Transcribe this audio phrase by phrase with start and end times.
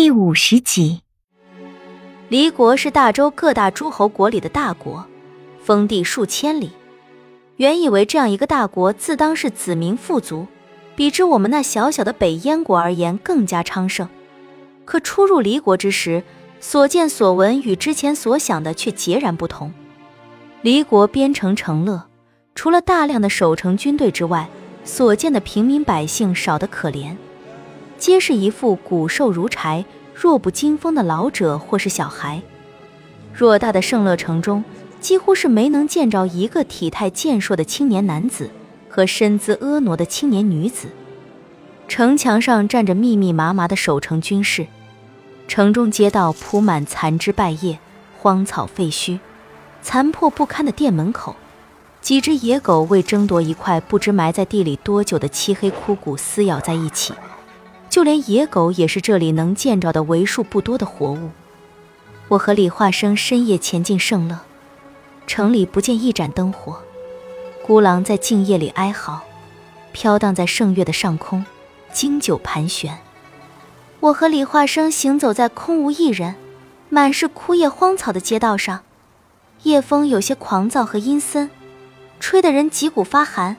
[0.00, 1.00] 第五十集，
[2.28, 5.04] 离国是大周各大诸侯国里的大国，
[5.60, 6.70] 封地数千里。
[7.56, 10.46] 原以为这样一个大国自当是子民富足，
[10.94, 14.08] 比之我们那小小的北燕国而言更加昌盛。
[14.84, 16.22] 可初入离国之时，
[16.60, 19.74] 所见所闻与之前所想的却截然不同。
[20.62, 22.04] 离国边城城乐，
[22.54, 24.48] 除了大量的守城军队之外，
[24.84, 27.16] 所见的平民百姓少得可怜。
[27.98, 29.84] 皆是一副骨瘦如柴、
[30.14, 32.40] 弱不禁风的老者或是小孩。
[33.36, 34.64] 偌大的圣乐城中，
[35.00, 38.50] 几乎是没能见着一个体态健硕的青年男子
[38.88, 40.88] 和身姿婀娜的青年女子。
[41.88, 44.68] 城墙上站着密密麻麻的守城军士，
[45.48, 47.78] 城中街道铺满残枝败叶、
[48.18, 49.18] 荒草废墟，
[49.82, 51.34] 残破不堪的店门口，
[52.00, 57.12] 几只野狗为争夺一块不知埋在地里多久的漆黑枯骨撕咬在一起。
[57.90, 61.30] 就连野狗也是这里能见着的为数不多的活物。
[62.28, 64.40] 我和李化生深夜前进圣乐，
[65.26, 66.78] 城里不见一盏灯火，
[67.66, 69.22] 孤狼在静夜里哀嚎，
[69.92, 71.44] 飘荡在圣月的上空，
[71.92, 72.98] 经久盘旋。
[74.00, 76.34] 我和李化生行走在空无一人、
[76.90, 78.82] 满是枯叶荒草的街道上，
[79.62, 81.50] 夜风有些狂躁和阴森，
[82.20, 83.56] 吹得人脊骨发寒。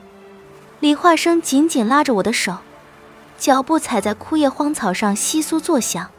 [0.78, 2.56] 李化生紧紧拉着我的手。
[3.40, 6.10] 脚步踩在枯叶荒草上，窸窣作响，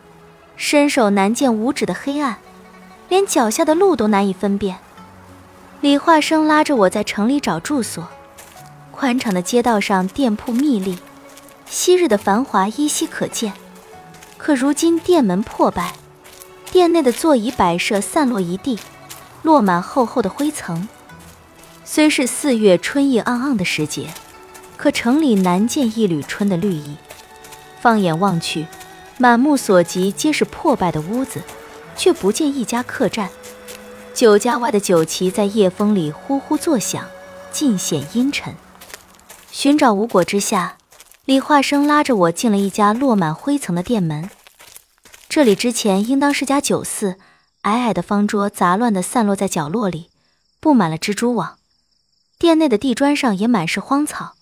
[0.58, 2.40] 伸手难见五指的黑暗，
[3.10, 4.80] 连脚下的路都难以分辨。
[5.82, 8.08] 李化生拉着我在城里找住所，
[8.92, 10.98] 宽敞的街道上店铺密立，
[11.68, 13.54] 昔日的繁华依稀可见。
[14.40, 15.94] 可如今店门破败，
[16.72, 18.80] 店内的座椅摆设散落一地，
[19.44, 20.90] 落满厚厚的灰层。
[21.86, 24.08] 虽是四月春意盎盎的时节，
[24.76, 26.98] 可城里难见一缕春的绿意。
[27.82, 28.68] 放眼望去，
[29.18, 31.42] 满目所及皆是破败的屋子，
[31.96, 33.30] 却不见一家客栈。
[34.14, 37.08] 酒家外的酒旗在夜风里呼呼作响，
[37.52, 38.54] 尽显阴沉。
[39.50, 40.78] 寻找无果之下，
[41.26, 44.30] 李化生拉着我进了一家落满灰层的店门。
[45.28, 47.16] 这里之前应当是家酒肆，
[47.62, 50.10] 矮矮的方桌杂乱地散落在角落里，
[50.60, 51.58] 布满了蜘蛛网。
[52.38, 54.34] 店内的地砖上也满是荒草，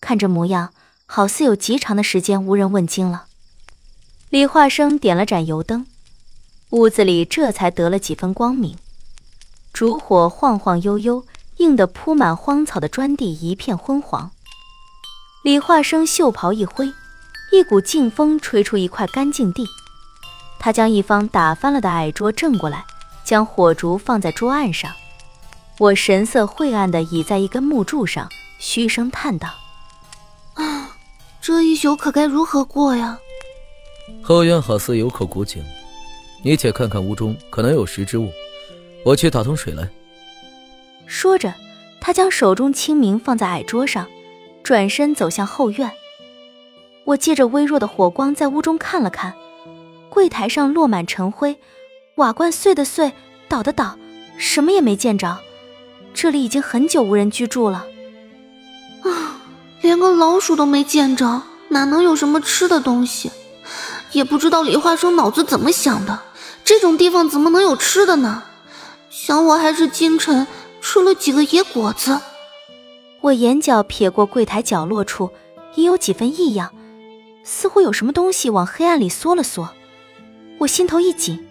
[0.00, 0.72] 看这模样。
[1.12, 3.24] 好似有极长的时间无人问津了。
[4.28, 5.84] 李化生点了盏油灯，
[6.70, 8.76] 屋子里这才得了几分光明。
[9.72, 11.26] 烛火晃晃悠悠，
[11.56, 14.30] 映得铺满荒草的砖地一片昏黄。
[15.42, 16.92] 李化生袖袍一挥，
[17.50, 19.66] 一股劲风吹出一块干净地。
[20.60, 22.84] 他将一方打翻了的矮桌正过来，
[23.24, 24.92] 将火烛放在桌案上。
[25.80, 28.28] 我神色晦暗地倚在一根木柱上，
[28.60, 29.48] 嘘声叹道。
[31.40, 33.18] 这一宿可该如何过呀？
[34.22, 35.64] 后院好似有口古井，
[36.42, 38.30] 你且看看屋中可能有食之物，
[39.04, 39.88] 我去打桶水来。
[41.06, 41.54] 说着，
[42.00, 44.06] 他将手中清明放在矮桌上，
[44.62, 45.90] 转身走向后院。
[47.04, 49.34] 我借着微弱的火光在屋中看了看，
[50.10, 51.58] 柜台上落满尘灰，
[52.16, 53.12] 瓦罐碎的碎，
[53.48, 53.96] 倒的倒，
[54.36, 55.38] 什么也没见着。
[56.12, 57.86] 这里已经很久无人居住了。
[59.80, 63.30] 连个老鼠都没见着，哪能有什么吃的东西？
[64.12, 66.18] 也不知道李化生脑子怎么想的，
[66.64, 68.42] 这种地方怎么能有吃的呢？
[69.08, 70.46] 想我还是今晨
[70.80, 72.20] 吃了几个野果子。
[73.20, 75.30] 我眼角瞥过柜台角落处，
[75.74, 76.72] 已有几分异样，
[77.44, 79.70] 似乎有什么东西往黑暗里缩了缩。
[80.58, 81.46] 我心头一紧，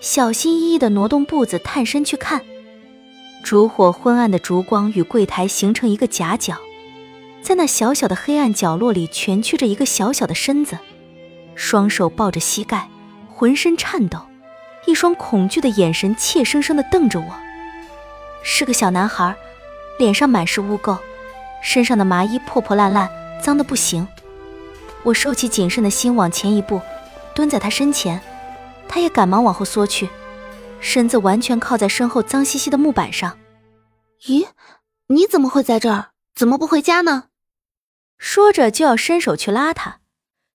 [0.00, 2.42] 小心翼翼地挪动步子，探身去看。
[3.42, 6.56] 烛火昏暗的烛光与柜台形成一个夹角。
[7.42, 10.78] 在那小小的黑暗角落里，蜷曲着一个小小的身子，
[11.56, 12.88] 双手抱着膝盖，
[13.28, 14.20] 浑身颤抖，
[14.86, 17.26] 一双恐惧的眼神怯生生地瞪着我。
[18.44, 19.34] 是个小男孩，
[19.98, 20.96] 脸上满是污垢，
[21.62, 23.10] 身上的麻衣破破烂烂，
[23.42, 24.06] 脏得不行。
[25.02, 26.80] 我收起谨慎的心，往前一步，
[27.34, 28.20] 蹲在他身前，
[28.88, 30.08] 他也赶忙往后缩去，
[30.78, 33.36] 身子完全靠在身后脏兮兮的木板上。
[34.26, 34.46] 咦，
[35.08, 36.10] 你怎么会在这儿？
[36.34, 37.24] 怎么不回家呢？
[38.22, 39.98] 说着就要伸手去拉他，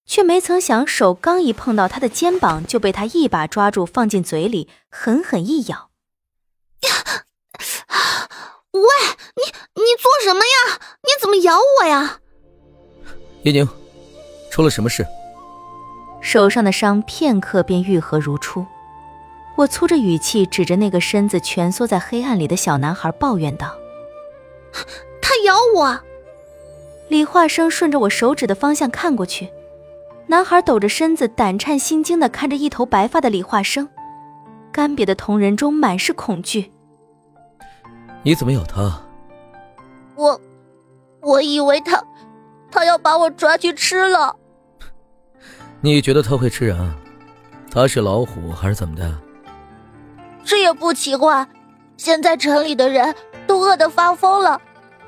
[0.06, 5.90] 却没曾想手刚一碰到他的肩膀，就被他一把抓住，放进嘴里，狠狠一咬。
[6.84, 7.26] 呀！
[8.72, 8.82] 喂，
[9.36, 9.44] 你
[9.76, 10.80] 你做什么呀？
[11.04, 12.22] 你怎么咬我呀？
[13.44, 13.68] 叶宁，
[14.50, 15.06] 出了什么事？
[16.22, 18.66] 手上的伤片刻便愈合如初。
[19.58, 23.76] 我粗着语气指着那个身子蜷缩在黑暗里的小男孩，抱怨道
[25.22, 26.00] ：“他咬我。”
[27.10, 29.50] 李化生顺着我手指的方向看过去，
[30.28, 33.88] 男孩抖着身子，胆颤心惊的看着一头白发的李化生，
[34.72, 36.72] 干瘪的瞳仁中满是恐惧。
[38.24, 39.02] 你怎么有他？
[40.16, 40.40] 我，
[41.22, 42.04] 我以为他，
[42.70, 44.36] 他要把我抓去吃了。
[45.80, 46.94] 你觉得他会吃人？
[47.72, 49.18] 他是老虎还是怎么的？
[50.44, 51.48] 这也不奇怪，
[51.96, 53.16] 现在城里的人
[53.46, 54.60] 都饿得发疯了，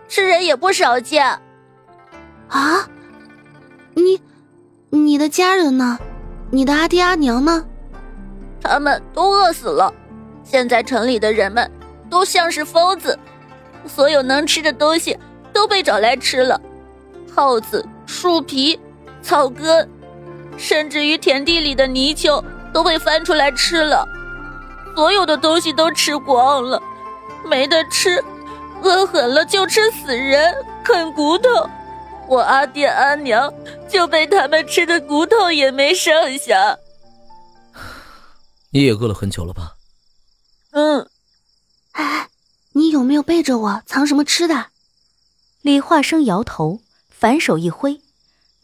[0.07, 1.37] 吃人也不少见。
[2.49, 2.87] 啊，
[3.93, 4.19] 你，
[4.89, 5.97] 你的家人呢？
[6.51, 7.63] 你的阿爹阿娘呢？
[8.61, 9.93] 他们都饿死了。
[10.43, 11.69] 现在城里的人们
[12.09, 13.17] 都像是疯子，
[13.85, 15.17] 所有能吃的东西
[15.53, 16.59] 都被找来吃了，
[17.35, 18.79] 耗子、树皮、
[19.21, 19.87] 草根，
[20.57, 22.43] 甚至于田地里的泥鳅
[22.73, 24.07] 都被翻出来吃了。
[24.95, 26.81] 所有的东西都吃光了，
[27.45, 28.21] 没得吃，
[28.81, 30.53] 饿狠了就吃死人，
[30.83, 31.49] 啃骨头。
[32.29, 33.51] 我阿爹阿娘
[33.89, 36.77] 就被他们吃的骨头也没剩下。
[38.71, 39.75] 你也饿了很久了吧？
[40.71, 41.09] 嗯。
[41.93, 42.29] 哎，
[42.73, 44.67] 你有没有背着我藏什么吃的？
[45.63, 47.99] 李化生摇头，反手一挥，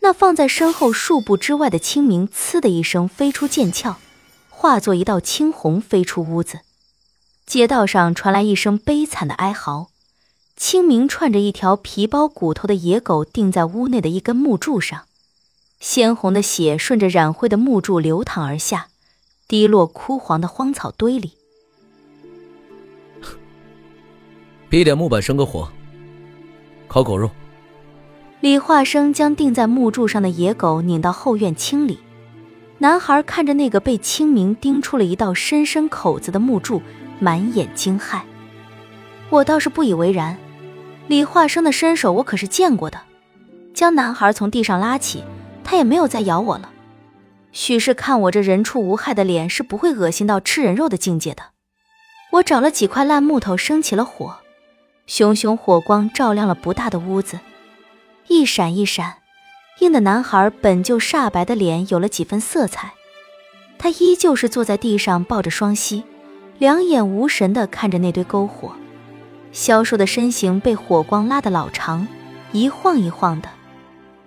[0.01, 3.95] 那放在身后数步之外的清明，呲的一声飞出剑鞘，
[4.49, 6.59] 化作一道青红飞出屋子。
[7.45, 9.89] 街道上传来一声悲惨的哀嚎。
[10.55, 15.01] 清明串着一条皮包骨头的野狗钉在屋内的一根木柱上，
[15.81, 18.87] 鲜红的血顺着染灰的木柱流淌而下，
[19.49, 21.33] 滴落枯黄的荒草堆里。
[24.69, 25.69] 逼点木板生个火，
[26.87, 27.29] 烤狗肉。
[28.39, 31.99] 李化生将钉在木柱上的野狗拧到后院清理。
[32.77, 36.81] 男孩看着那个被清明钉出了一道深深口子的木柱，
[37.19, 38.21] 满眼惊骇。
[39.29, 40.37] 我倒是不以为然。
[41.07, 42.99] 李化生的身手我可是见过的，
[43.73, 45.23] 将男孩从地上拉起，
[45.63, 46.71] 他也没有再咬我了。
[47.51, 51.43] 许是看我这人畜无害的脸是不会恶心到吃人肉的境界的。
[52.31, 54.37] 我找了几块烂木头，生起了火，
[55.05, 57.39] 熊熊火光照亮了不大的屋子，
[58.27, 59.17] 一闪一闪，
[59.79, 62.93] 映的男孩本就煞白的脸有了几分色彩。
[63.77, 66.03] 他依旧是坐在地上抱着双膝，
[66.57, 68.75] 两眼无神地看着那堆篝火。
[69.55, 72.05] 消瘦的身形被火光拉得老长，
[72.51, 73.47] 一晃一晃的。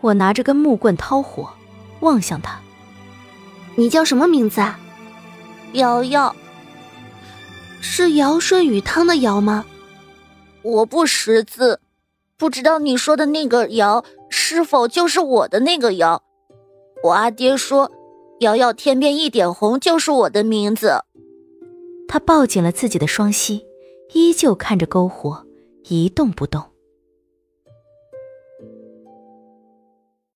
[0.00, 1.50] 我拿着根木棍掏火，
[2.00, 2.58] 望向他
[3.76, 4.80] ：“你叫什么名字啊
[5.74, 6.34] ？”“瑶瑶。
[7.82, 9.66] ”“是尧舜禹汤的尧吗
[10.64, 11.80] ？”“我不识字，
[12.38, 16.22] 不知道你说的那个尧是否就是我的那个尧。
[17.04, 17.92] ”“我阿爹说，
[18.40, 21.04] 瑶瑶天边一点红就是我的名字。”
[22.08, 23.67] 他抱紧了自己的双膝。
[24.14, 25.46] 依旧看着篝火，
[25.88, 26.62] 一动不动。